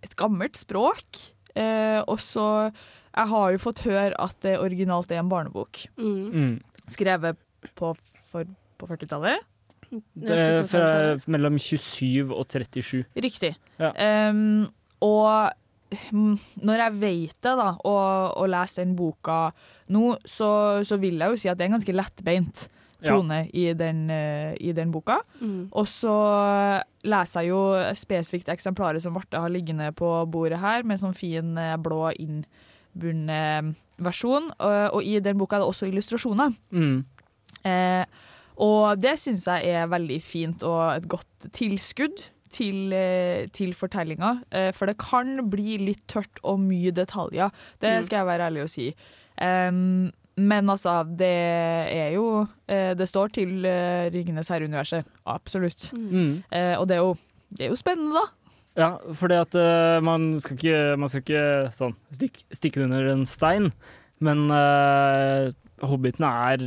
[0.01, 1.21] et gammelt språk.
[1.57, 5.85] Uh, og så Jeg har jo fått høre at det originalt er en barnebok.
[5.97, 6.25] Mm.
[6.33, 6.83] Mm.
[6.89, 7.37] Skrevet
[7.75, 7.93] på,
[8.33, 9.45] på 40-tallet.
[9.89, 13.03] Det er fra mellom 27 og 37.
[13.17, 13.55] Riktig.
[13.81, 13.91] Ja.
[14.29, 14.69] Um,
[15.01, 15.49] og
[16.13, 19.52] når jeg vet det, da, og, og leser den boka
[19.89, 20.49] nå, så,
[20.86, 22.67] så vil jeg jo si at det er en ganske lettbeint
[22.99, 23.13] Ja.
[23.15, 25.21] tone i, den, eh, i den boka.
[25.39, 25.69] Mm.
[25.71, 26.12] Og så
[27.08, 27.62] leser jeg jo
[27.95, 33.75] spesifikt eksemplaret som Marte har liggende på bordet her, med sånn fin eh, blå innbundet
[34.04, 34.49] versjon.
[34.60, 36.52] Og, og i den boka er det også illustrasjoner.
[36.75, 37.06] Mm.
[37.63, 38.04] Eh,
[38.60, 42.19] og det syns jeg er veldig fint og et godt tilskudd
[42.51, 44.43] til, eh, til fortellinga.
[44.51, 47.51] Eh, for det kan bli litt tørt og mye detaljer.
[47.81, 48.03] Det Mm.
[48.05, 48.95] skal jeg være ærlig og si.
[49.41, 53.63] Um, men altså, det er jo eh, Det står til
[54.12, 55.05] Ringenes herre-universet.
[55.25, 55.91] Absolutt.
[55.95, 56.43] Mm.
[56.51, 57.15] Uh, og det er, jo,
[57.55, 58.25] det er jo spennende, da.
[58.79, 63.09] Ja, fordi at uh, man skal ikke, man skal ikke sånn, stikk, stikke det under
[63.12, 63.71] en stein,
[64.19, 65.49] men uh,
[65.88, 66.57] Hobbiten er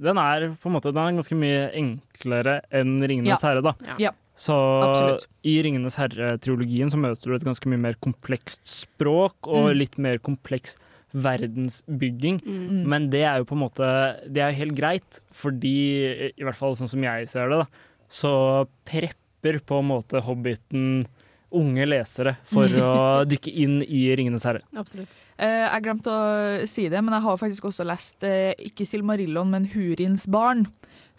[0.00, 3.48] den er på en måte den er ganske mye enklere enn Ringenes Ja.
[3.48, 3.62] herre.
[3.62, 3.74] da.
[4.02, 4.10] Ja.
[4.34, 5.26] Så Absolutt.
[5.46, 9.78] i Ringenes herre-triologien så møter du et ganske mye mer komplekst språk og Mm.
[9.78, 10.76] litt mer kompleks
[11.14, 12.40] verdensbygging.
[12.44, 12.84] Mm.
[12.90, 13.88] Men det er jo på en måte
[14.32, 17.66] Det er jo helt greit, fordi, i hvert fall sånn som jeg ser det, da,
[18.10, 21.06] så prepper på en måte Hobbiten
[21.54, 24.62] unge lesere for å dykke inn i Ringenes herre.
[24.74, 25.08] Absolutt.
[25.38, 29.50] Eh, jeg glemte å si det, men jeg har faktisk også lest eh, ikke Silmarillon,
[29.50, 30.66] men Hurins barn.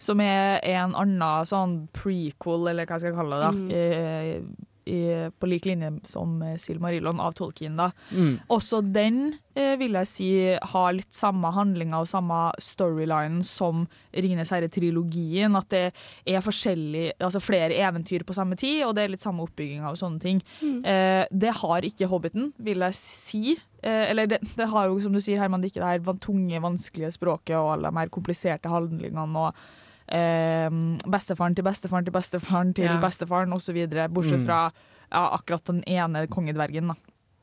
[0.00, 3.52] Som er en annen sånn prequel, eller hva skal jeg kalle det, da.
[3.56, 4.65] Mm.
[4.86, 7.76] I, på lik linje som eh, Silmarillon av Tolkien.
[7.76, 7.90] da.
[8.10, 8.38] Mm.
[8.52, 9.20] Også den
[9.56, 15.56] eh, vil jeg si har litt samme handlinger og samme storyline som Ringenes herre-trilogien.
[15.58, 15.84] At det
[16.26, 20.22] er altså flere eventyr på samme tid, og det er litt samme oppbygginga og sånne
[20.22, 20.42] ting.
[20.60, 20.78] Mm.
[20.84, 23.56] Eh, det har ikke Hobbiten, vil jeg si.
[23.82, 26.62] Eh, eller det, det har jo, som du sier, Herman, det ikke det her tunge,
[26.62, 29.26] vanskelige språket og alle de mer kompliserte handlingene.
[29.48, 30.68] og eh,
[31.10, 33.00] bestefaren til bestefaren til bestefaren til Ja.
[33.00, 33.76] bestefaren osv.
[34.12, 34.46] Bortsett Mm.
[34.46, 34.72] fra
[35.12, 36.88] ja, akkurat den ene kongedvergen.
[36.88, 36.94] da.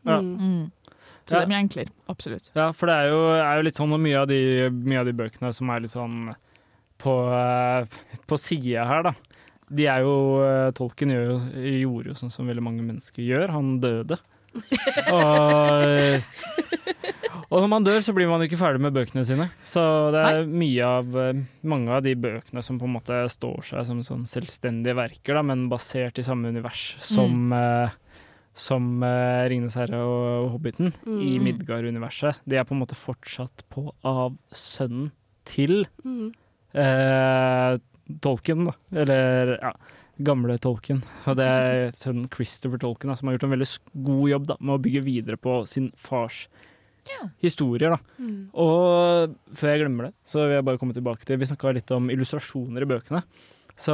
[0.05, 0.21] Ja.
[0.21, 0.37] Mm.
[0.37, 0.71] Mm.
[1.25, 1.39] Så Ja.
[1.39, 1.89] det er mye enklere.
[2.09, 2.49] Absolutt.
[2.55, 5.05] Ja, for det er jo, er jo litt sånn, og mye av, de, mye av
[5.05, 6.35] de bøkene som er litt sånn
[6.99, 7.85] på, eh,
[8.27, 9.11] på sida her, da.
[9.73, 11.39] De er jo Tolken gjør
[11.81, 13.49] gjorde jo sånn som veldig mange mennesker gjør.
[13.49, 14.19] Han døde.
[14.53, 16.21] Og,
[17.51, 19.47] og når man dør, så blir man ikke ferdig med bøkene sine.
[19.65, 19.81] Så
[20.13, 23.87] det er mye av eh, mange av de bøkene som på en måte står seg
[23.89, 27.95] som sånn selvstendige verker, da, men basert i samme univers som, eh,
[28.53, 31.43] som uh, 'Ringenes herre' og 'Hobbiten' i Mm.
[31.47, 32.37] Midgard-universet.
[32.45, 35.11] De er på en måte fortsatt på av sønnen
[35.45, 36.29] til Mm.
[36.77, 37.77] uh,
[38.21, 38.73] Tolkien, da.
[39.01, 39.71] Eller ja,
[40.21, 41.01] gamle Tolkien.
[41.25, 43.69] Og det er sønnen Christopher Tolkien da, som har gjort en veldig
[44.05, 46.45] god jobb da, med å bygge videre på sin fars
[47.43, 47.95] historier.
[47.95, 47.97] Da.
[48.21, 48.37] Mm.
[48.63, 51.91] Og før jeg glemmer det, så vil jeg bare komme tilbake til Vi snakka litt
[51.91, 53.23] om illustrasjoner i bøkene.
[53.75, 53.93] Så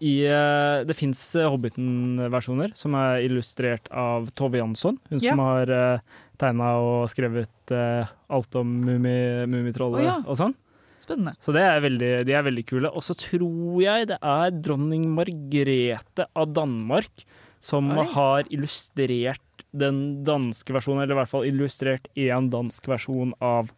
[0.00, 4.98] i, eh, det fins Hobbiten-versjoner som er illustrert av Tove Jansson.
[5.10, 5.30] Hun Ja.
[5.30, 6.00] som har uh,
[6.38, 10.16] tegna og skrevet uh, alt om Mummi- Mummitrollet oh, ja.
[10.24, 10.54] og sånn.
[10.98, 11.34] Spennende.
[11.40, 12.90] Så det er veldig, de er veldig kule.
[12.90, 17.24] Og så tror jeg det er dronning Margrethe av Danmark
[17.62, 18.04] som Oi.
[18.14, 19.40] har illustrert
[19.74, 23.68] den danske versjonen, eller i hvert fall illustrert én dansk versjon av,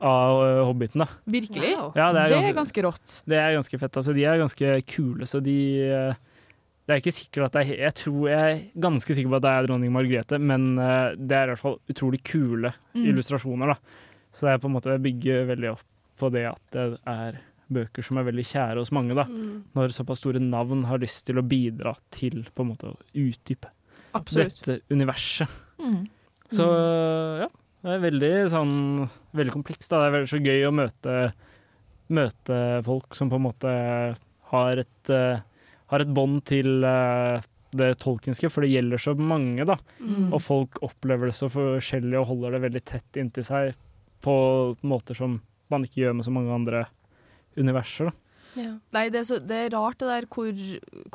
[0.00, 1.02] av eh, Hobbiten.
[1.04, 1.08] da.
[1.26, 1.72] Virkelig?
[1.96, 3.16] Ja, det, er Det er ganske, ganske rått.
[3.30, 3.96] det er ganske fett.
[4.00, 5.56] Altså, de er ganske kule, så de
[5.88, 6.14] eh,
[6.84, 9.44] Det er ikke sikkert at det er Jeg tror jeg er ganske sikker på at
[9.46, 13.08] det er dronning Margrethe, men eh, det er i hvert fall utrolig kule Mm.
[13.10, 13.78] illustrasjoner, da.
[14.34, 15.82] Så det er på en måte bygger veldig opp
[16.20, 17.40] på det at det er
[17.74, 19.24] bøker som er veldig kjære hos mange, da.
[19.28, 19.64] Mm.
[19.76, 23.70] Når såpass store navn har lyst til å bidra til på en måte å utdype
[24.14, 24.60] Absolutt.
[24.60, 25.50] dette universet.
[25.80, 26.04] Mm.
[26.52, 26.66] Så
[27.40, 27.48] ja,
[27.84, 28.74] det er veldig sånn
[29.34, 29.88] Veldig komplekst.
[29.90, 30.02] Da.
[30.02, 31.16] Det er veldig så gøy å møte,
[32.14, 33.72] møte folk som på en måte
[34.52, 35.40] har et, eh,
[35.90, 37.42] har et bånd til eh,
[37.74, 39.74] det tolkenske, for det gjelder så mange, da.
[39.98, 40.28] Mm.
[40.30, 43.74] Og folk opplever det så forskjellig og holder det veldig tett inntil seg
[44.24, 44.36] på
[44.86, 45.40] måter som
[45.72, 46.84] man ikke gjør med så mange andre
[47.56, 48.10] universer.
[48.10, 48.23] da.
[48.58, 48.74] Ja.
[48.96, 50.64] Nei, det er, så, det er rart det der hvor,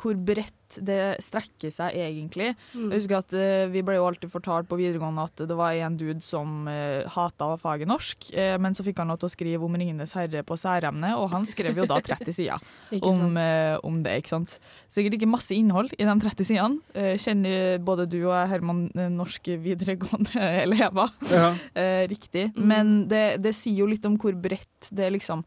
[0.00, 2.52] hvor bredt det strekker seg egentlig.
[2.76, 2.92] Mm.
[2.92, 5.96] Jeg husker at uh, Vi ble jo alltid fortalt på videregående at det var en
[5.98, 9.66] dude som uh, hata faget norsk, uh, men så fikk han lov til å skrive
[9.66, 14.02] om 'Ringenes herre' på særemne, og han skrev jo da 30 sider om, eh, om
[14.02, 14.16] det.
[14.20, 14.58] ikke sant?
[14.92, 16.80] Sikkert ikke masse innhold i de 30 sidene.
[16.94, 21.12] Eh, kjenner både du og jeg, Herman, eh, norske videregående elever.
[21.74, 22.50] Eh, riktig.
[22.56, 22.66] Mm.
[22.72, 25.44] Men det, det sier jo litt om hvor bredt det liksom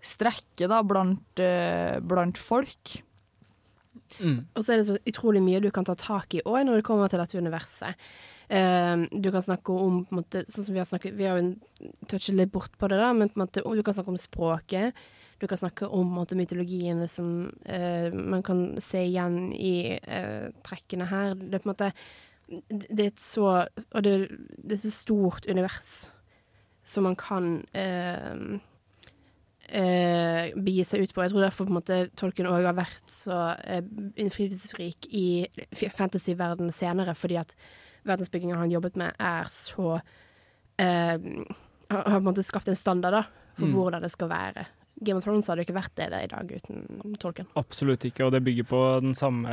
[0.00, 3.00] strekker da blant, eh, blant folk.
[4.18, 6.86] Og så er det så utrolig mye du kan ta tak i òg når det
[6.86, 8.10] kommer til dette universet.
[8.50, 11.38] Uh, du kan snakke om på en måte, sånn som Vi har snakket, vi har
[11.38, 11.52] jo
[12.10, 15.04] touchet litt bort på det, da, men på en måte, du kan snakke om språket.
[15.40, 19.94] Du kan snakke om på en måte, mytologiene som uh, man kan se igjen i
[20.02, 21.36] uh, trekkene her.
[21.38, 21.92] Det er på en måte
[22.50, 23.44] Det er et så
[23.94, 24.14] Og det,
[24.58, 26.10] det er så stort univers
[26.82, 27.60] som man kan
[29.70, 31.22] eh, begi seg ut på.
[31.24, 33.82] Jeg tror derfor på en måte Tolkien òg har vært så eh,
[34.20, 35.26] innflytelsesrik i
[35.72, 37.54] fantasyverden fantasyverdenen senere, fordi at
[38.08, 40.00] verdensbygginga han jobbet med, er så
[40.80, 41.16] eh,
[41.90, 43.24] Har har på en måte skapt en standard da,
[43.56, 43.72] for Mm.
[43.74, 44.66] hvordan det skal være.
[45.02, 47.46] Game of Thrones hadde jo ikke vært det, det i dag uten Tolkien.
[47.56, 49.48] Absolutt ikke, og det bygger på den samme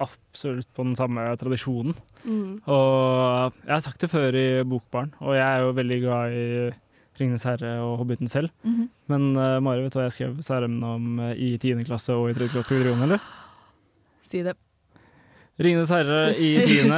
[0.00, 1.94] Absolutt på den samme tradisjonen.
[2.24, 2.62] Mm.
[2.66, 6.46] Og jeg har sagt det før i Bokbarn, og jeg er jo veldig glad i
[7.22, 8.50] Ringenes herre og Hobbiten selv.
[8.66, 8.88] Mhm.
[9.12, 11.86] Men uh, Mari, vet du hva jeg skrev særemne om eh, i 10.
[11.88, 12.50] klasse og i 3.
[12.52, 13.24] klasse på videregående, eller?
[14.26, 14.54] Si det.
[15.62, 16.92] Ringenes herre i 10.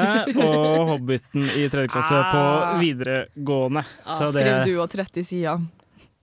[0.46, 1.86] og Hobbiten i 3.
[1.90, 2.76] klasse på Ah.
[2.80, 3.82] videregående.
[4.06, 5.64] Så det Skrev du og 30 sider.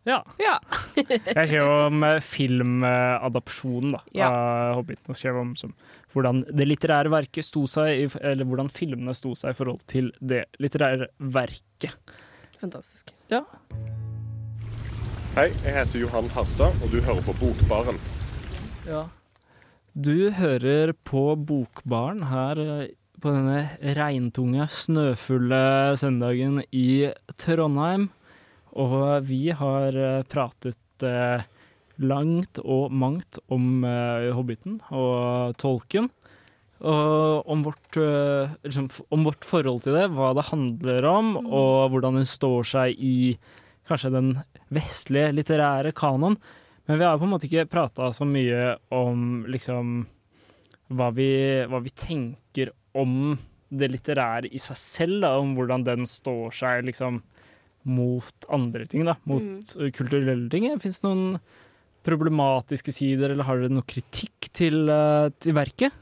[0.07, 0.21] Ja.
[0.41, 0.55] Ja.
[0.97, 4.29] Jeg skrev om filmadapsjonen filmadopsjonen da, Ja.
[4.31, 5.11] av Hobbiten.
[5.11, 5.75] Og skrev om som,
[6.15, 10.45] hvordan det litterære verket sto seg, eller hvordan filmene sto seg i forhold til det
[10.63, 11.93] litterære verket.
[12.61, 13.09] Fantastisk.
[13.31, 13.41] Ja.
[15.33, 17.97] Hei, jeg heter Johan Harstad, og du hører på Bokbaren.
[18.85, 19.07] Ja.
[19.97, 27.09] Du hører på Bokbaren her eh, på denne regntunge, snøfulle søndagen i
[27.41, 28.09] Trondheim.
[28.77, 31.43] Og vi har eh, pratet eh,
[31.97, 36.11] langt og mangt om eh, Hobbiten og tolken.
[36.81, 41.91] Og om vårt, eh, liksom, om vårt forhold til det, hva det handler om, og
[41.93, 43.37] hvordan den står seg i
[43.87, 44.31] kanskje den
[44.73, 46.37] vestlige litterære kanon.
[46.87, 50.07] Men vi har på en måte ikke prata så mye om liksom
[50.91, 51.29] hva vi,
[51.69, 53.37] hva vi tenker om
[53.71, 57.21] det litterære i seg selv, da, om hvordan den står seg liksom
[57.87, 59.91] mot andre ting, da, mot Mm.
[59.95, 60.67] kulturelle ting.
[60.79, 61.39] Fins det noen
[62.03, 65.93] problematiske sider, eller har dere noe kritikk til, uh, til verket?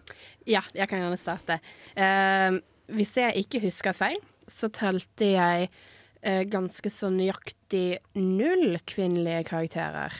[0.49, 1.59] Ja, jeg kan gjerne starte.
[1.93, 2.57] Uh,
[2.95, 4.17] hvis jeg ikke husker feil,
[4.49, 10.15] så telte jeg uh, ganske så nøyaktig null kvinnelige karakterer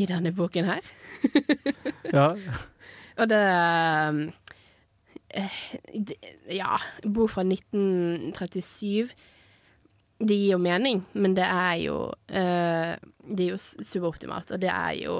[0.00, 0.88] i denne boken her.
[2.14, 2.28] Ja.
[3.18, 3.38] Og det
[4.08, 4.18] um,
[6.52, 9.14] Ja, bok fra 1937.
[10.20, 12.92] Det gir jo mening, men det er jo uh,
[13.24, 15.16] Det er jo suboptimalt, og det er jo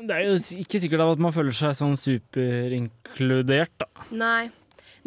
[0.00, 4.08] Det er jo ikke sikkert at man føler seg sånn superinkludert, da.
[4.16, 4.48] Nei.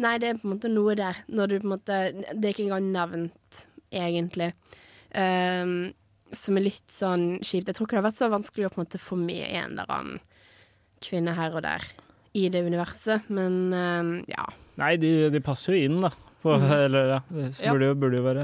[0.02, 1.20] Nei, det er på en måte noe der.
[1.30, 4.52] Når du på en måte Det er ikke engang nevnt, egentlig.
[5.14, 5.92] Um,
[6.34, 7.68] som er litt sånn kjipt.
[7.70, 9.76] Jeg tror ikke det har vært så vanskelig å på en måte få med en
[9.76, 10.22] eller annen
[11.04, 11.84] kvinne her og der
[12.34, 14.46] i det universet, men um, ja.
[14.80, 16.10] Nei, de, de passer jo inn, da.
[16.44, 16.64] På, mm.
[16.86, 17.72] Eller ja, det Ja.
[17.72, 18.42] burde, jo, burde jo være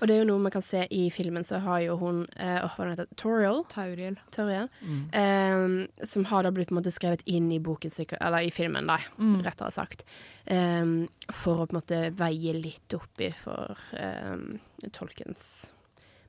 [0.00, 2.60] Og det er jo noe man kan se i filmen, så har jo hun eh,
[2.62, 3.16] oh, Hva heter det?
[3.20, 3.64] Toriel?
[3.72, 4.16] Tauriel.
[4.32, 4.68] Toriel.
[4.86, 5.02] Mm.
[5.18, 8.86] eh, som har da blitt på en måte skrevet inn i boken, eller i filmen,
[8.86, 9.40] da, Mm.
[9.44, 10.04] rettere sagt.
[10.46, 10.86] Eh,
[11.34, 14.60] for å på en måte veie litt opp i for ehm,
[14.94, 15.72] tolkens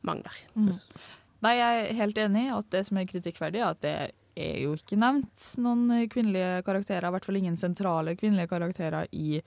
[0.02, 0.34] mangler.
[0.58, 0.74] Mm.
[1.46, 3.94] Nei, jeg er helt enig i at det som er kritikkverdig, er at det
[4.42, 9.42] er jo ikke nevnt noen kvinnelige karakterer, i hvert fall ingen sentrale kvinnelige karakterer i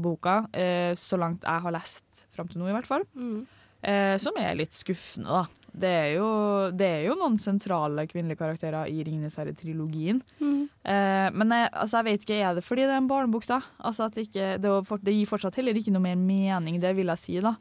[0.00, 3.04] boka, eh, så langt jeg har lest fram til nå, i hvert fall.
[3.14, 3.46] Mm.
[3.82, 5.46] Eh, som er litt skuffende, da.
[5.76, 6.28] Det er, jo,
[6.72, 10.22] det er jo noen sentrale kvinnelige karakterer i 'Ringenes herre'-trilogien.
[10.40, 13.60] Eh, men jeg, altså, jeg vet ikke, er det fordi det er en barnebok, da?
[13.84, 16.94] Altså, at det, ikke, det, for, det gir fortsatt heller ikke noe mer mening, det
[16.96, 17.52] vil jeg si, da.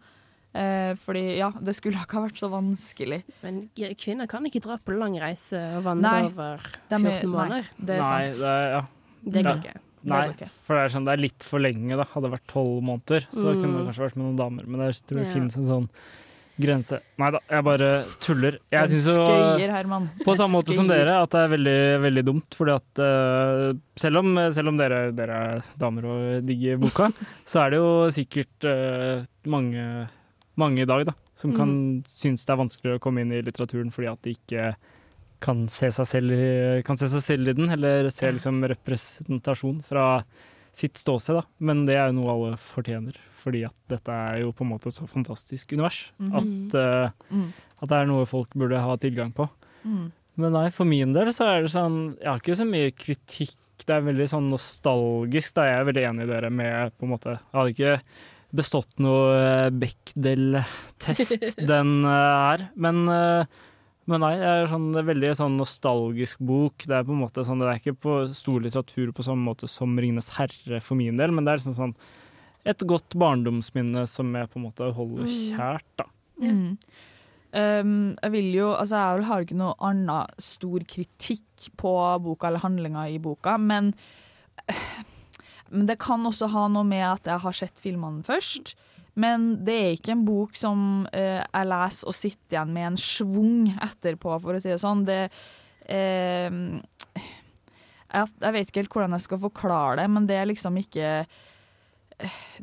[0.56, 3.24] Eh, fordi ja, det skulle ikke ha vært så vanskelig.
[3.44, 3.60] Men
[4.00, 7.36] kvinner kan ikke dra på lang reise og vandre Nei, over de er- 14 nei,
[7.36, 7.66] måneder.
[7.84, 8.82] det er Nei, det ja.
[9.26, 9.60] Det går Ja.
[9.60, 9.80] ikke.
[10.06, 12.04] Nei, Det for det er, sånn, det er litt for lenge, da.
[12.14, 13.62] Hadde det vært tolv måneder, så Mm.
[13.62, 14.68] kunne det kanskje vært med noen damer.
[14.68, 15.34] Men jeg tror det Ja.
[15.34, 15.90] finnes en sånn
[16.62, 17.00] grense.
[17.20, 18.60] Nei da, jeg bare tuller.
[18.72, 19.26] Jeg syns jo
[20.24, 22.50] på samme måte som dere at det er veldig, veldig dumt.
[22.56, 27.12] Fordi at uh, selv om, selv om dere, dere er damer og digger boka,
[27.46, 30.08] så er det jo sikkert uh, mange,
[30.56, 33.92] mange i dag da, som kan synes det er vanskeligere å komme inn i litteraturen
[33.92, 34.76] fordi at de ikke
[35.44, 36.36] kan se seg selv
[36.86, 40.24] se seg selv i den, eller se liksom representasjon fra
[40.76, 41.36] sitt ståsted.
[41.40, 41.44] Da.
[41.60, 44.92] Men det er jo noe alle fortjener, fordi at dette er jo på en måte
[44.92, 46.36] så fantastisk univers Mhm.
[46.36, 47.54] at, uh, Mm.
[47.82, 49.50] at det er noe folk burde ha tilgang på.
[49.86, 50.12] Mm.
[50.38, 53.56] Men nei, for min del så er det sånn Jeg har ikke så mye kritikk.
[53.86, 55.54] Det er veldig sånn nostalgisk.
[55.54, 58.02] Da jeg er veldig enig i dere med på en måte Jeg hadde ikke
[58.54, 59.32] bestått noe
[59.66, 63.46] eh, Bechdel-test den uh, er, Men, eh,
[64.08, 66.86] men nei, det er sånn, det er veldig sånn nostalgisk bok.
[66.86, 69.68] Det er på en måte sånn, det er ikke på stor litteratur på samme måte
[69.72, 71.96] som 'Ringenes herre' for min del, men det er liksom sånn
[72.66, 75.58] et godt barndomsminne som jeg på en måte holder Mm.
[75.58, 76.06] kjært, da.
[76.42, 76.78] Mm.
[77.56, 81.92] Um, jeg vil jo, altså jeg har ikke noe annen stor kritikk på
[82.22, 83.94] boka eller handlinga i boka, men,
[85.72, 88.76] men det kan også ha noe med at jeg har sett filmene først.
[89.22, 90.80] Men det er ikke en bok som
[91.16, 95.06] eh, jeg leser og sitter igjen med en schwung etterpå, for å si det sånn.
[95.08, 95.22] Det,
[95.88, 96.50] eh,
[97.16, 101.12] jeg, jeg vet ikke helt hvordan jeg skal forklare det, men det er liksom ikke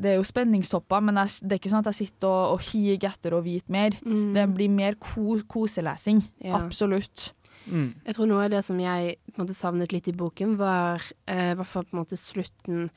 [0.01, 2.63] det er jo spenningstopper, men jeg, det er ikke sånn at jeg sitter og, og
[2.71, 3.99] higer etter å vite mer.
[4.33, 6.23] Det blir mer ko koselesing.
[6.41, 6.57] Ja.
[6.63, 7.33] Absolutt.
[7.69, 11.05] Jeg tror noe av det som jeg på en måte, savnet litt i boken, var
[11.31, 12.89] eh, hvert fall på en måte slutten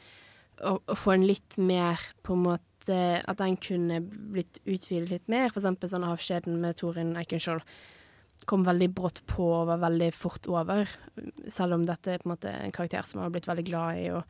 [0.63, 5.27] å, å få en litt mer på en måte At den kunne blitt utvidet litt
[5.27, 5.49] mer.
[5.49, 7.61] Eksempel sånn avskjeden med Torin Eikenskjold
[8.45, 10.85] kom veldig brått på og var veldig fort over.
[11.49, 13.97] Selv om dette er på en måte en karakter som jeg har blitt veldig glad
[14.03, 14.23] i og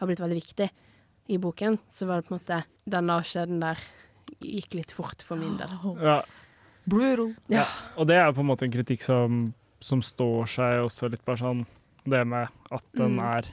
[0.00, 0.70] har blitt veldig viktig
[1.30, 3.78] i boken, så var det på en måte den avskjeden der
[4.40, 5.70] gikk litt fort for min del.
[6.02, 6.22] Ja.
[6.90, 7.34] Brutal.
[7.52, 7.66] Ja.
[7.96, 11.38] Og det er på en måte en kritikk som, som står seg også litt bare
[11.42, 11.66] sånn
[12.08, 13.24] Det med at den Mm.
[13.36, 13.46] er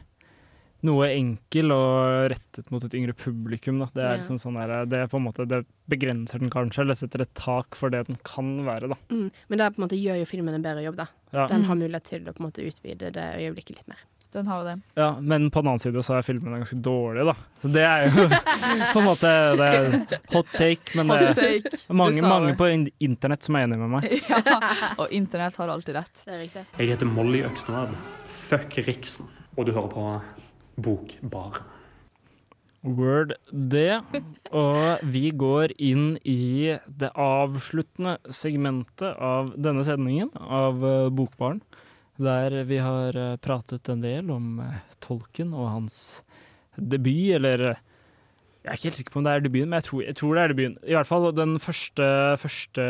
[0.84, 3.80] noe enkel og rettet mot et yngre publikum.
[3.80, 3.88] Da.
[3.94, 4.18] Det er Ja.
[4.22, 7.34] liksom sånn der, det er på en måte Det begrenser den kanskje, eller setter et
[7.34, 8.96] tak for det den kan være, da.
[9.10, 9.32] Mm.
[9.50, 11.08] Men det på en måte gjør jo filmen en bedre jobb, da.
[11.34, 11.48] Ja.
[11.48, 11.68] Den Mm.
[11.68, 13.98] har mulighet til å på en måte utvide det øyeblikket litt mer.
[14.34, 14.82] Den har jo det.
[14.98, 17.34] Ja, men på den annen side så er filmene ganske dårlige, da.
[17.64, 18.28] Så det er jo
[18.94, 21.80] på en måte det er hot take, men det Hot take.
[21.90, 22.58] er mange, mange det.
[22.58, 24.04] på internett som er enig med meg.
[24.30, 24.60] ja,
[25.00, 26.26] og internett har alltid rett.
[26.26, 26.66] Det er riktig.
[26.78, 27.96] Jeg heter Molly Øksnevad.
[28.28, 29.26] Fuck Riksen.
[29.58, 30.22] Og du hører på
[30.78, 31.64] Bokbar.
[32.88, 33.98] Word det.
[34.56, 41.62] Og vi går inn i det avsluttende segmentet av denne sendingen av eh, Bokbaren.
[42.22, 46.00] Der vi har eh, pratet en del om eh, tolken og hans
[46.78, 47.68] debut, eller
[48.68, 50.36] Jeg er ikke helt sikker på om det er debuten, men jeg tror, jeg tror
[50.36, 50.80] det er debuten.
[50.84, 52.08] I hvert fall den første,
[52.42, 52.88] første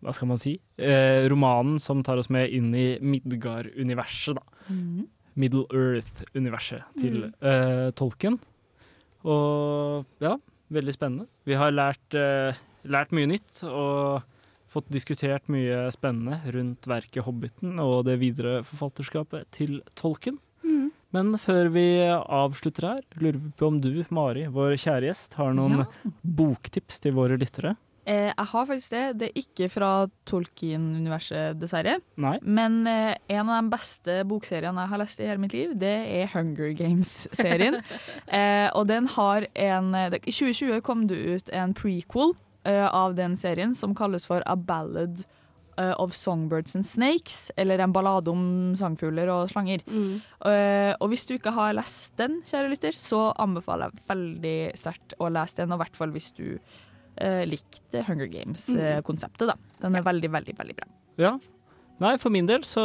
[0.00, 4.44] hva skal man si, eh, romanen som tar oss med inn i Midgard-universet, da.
[4.72, 5.08] Mhm.
[5.40, 7.34] Middle Earth-universet til Mm.
[7.42, 8.38] uh, tolken.
[9.24, 10.36] Og ja,
[10.72, 11.26] veldig spennende.
[11.48, 12.56] Vi har lært, uh,
[12.88, 14.22] lært mye nytt og
[14.70, 20.38] fått diskutert mye spennende rundt verket 'Hobbiten' og det videre forfatterskapet til tolken.
[20.64, 20.90] Mm.
[21.12, 25.52] Men før vi avslutter her, lurer vi på om du, Mari, vår kjære gjest, har
[25.52, 25.86] noen Ja.
[26.24, 27.76] boktips til våre lyttere?
[28.08, 29.04] Eh, jeg har faktisk det.
[29.20, 29.90] Det er ikke fra
[30.28, 31.98] Tolkien-universet, dessverre.
[32.20, 32.36] Nei.
[32.42, 35.96] Men eh, en av de beste bokseriene jeg har lest i hele mitt liv, det
[36.20, 37.80] er Hunger Games-serien.
[38.38, 42.34] eh, og den har en eh, I 2020 kom det ut en prequel
[42.64, 45.22] eh, av den serien som kalles for A Ballad
[45.76, 48.44] eh, of Songbirds and Snakes, eller en ballade om
[48.80, 49.84] sangfugler og slanger.
[49.86, 50.20] Mm.
[50.48, 55.18] Eh, og hvis du ikke har lest den, kjære lytter, så anbefaler jeg veldig sterkt
[55.20, 56.46] å lese den, og i hvert fall hvis du
[57.20, 59.56] eh, likte Hunger Games-konseptet, da.
[59.84, 60.88] Den er veldig, veldig, veldig bra.
[61.20, 61.34] Ja.
[62.00, 62.80] Nei, for min del så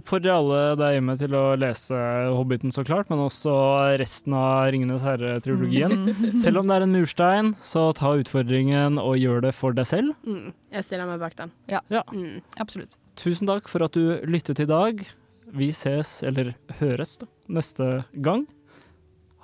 [0.00, 1.94] oppfordrer jeg alle der hjemme til å lese
[2.34, 3.52] Hobbiten, så klart, men også
[4.00, 5.94] resten av Ringenes herre-trilogien.
[6.08, 6.24] Mm.
[6.42, 10.16] Selv om det er en murstein, så ta utfordringen og gjør det for deg selv.
[10.26, 10.50] Mm.
[10.74, 11.54] Jeg stiller meg bak den.
[11.70, 12.02] Ja, Ja.
[12.10, 12.40] Mm.
[12.58, 12.98] absolutt.
[13.18, 15.06] Tusen takk for at du lyttet i dag.
[15.54, 17.92] Vi ses, eller høres, da, neste
[18.26, 18.42] gang.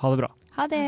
[0.02, 0.32] Ha det bra.
[0.58, 0.82] Ha det!